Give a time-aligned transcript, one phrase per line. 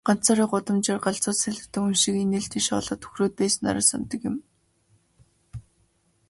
[0.07, 4.35] Ганцаараа гудамжаар галзуу солиотой хүн шиг инээгээд, шоолоод ч хөхрөөд л байснаа санадаг юм.